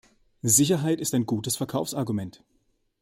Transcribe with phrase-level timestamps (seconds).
[0.41, 2.43] Sicherheit ist ein gutes Verkaufsargument.